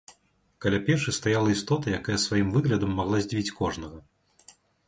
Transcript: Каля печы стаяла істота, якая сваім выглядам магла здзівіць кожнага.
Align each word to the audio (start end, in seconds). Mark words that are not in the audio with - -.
Каля 0.63 0.79
печы 0.87 1.13
стаяла 1.17 1.49
істота, 1.55 1.93
якая 1.99 2.17
сваім 2.25 2.49
выглядам 2.57 2.97
магла 3.01 3.23
здзівіць 3.27 3.55
кожнага. 3.63 3.97